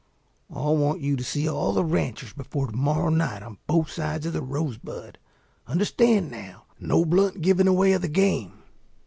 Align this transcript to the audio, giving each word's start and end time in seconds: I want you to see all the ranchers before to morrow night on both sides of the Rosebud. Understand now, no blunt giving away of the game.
I 0.49 0.57
want 0.71 1.01
you 1.01 1.15
to 1.15 1.23
see 1.23 1.47
all 1.47 1.73
the 1.73 1.85
ranchers 1.85 2.33
before 2.33 2.65
to 2.65 2.75
morrow 2.75 3.09
night 3.09 3.43
on 3.43 3.59
both 3.67 3.91
sides 3.91 4.25
of 4.25 4.33
the 4.33 4.41
Rosebud. 4.41 5.19
Understand 5.67 6.31
now, 6.31 6.65
no 6.79 7.05
blunt 7.05 7.41
giving 7.41 7.67
away 7.67 7.93
of 7.93 8.01
the 8.01 8.07
game. 8.07 8.63